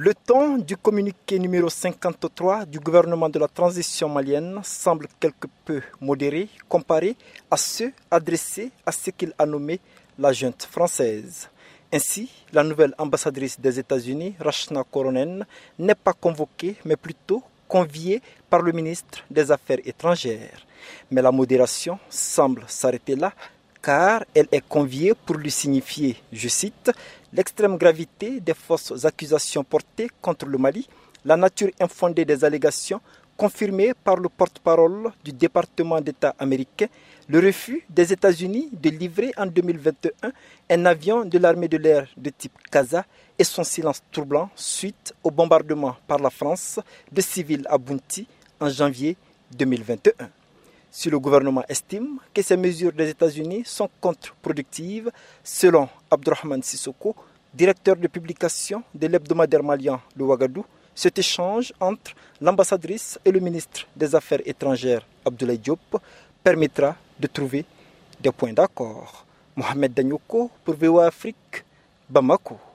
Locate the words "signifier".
25.50-26.16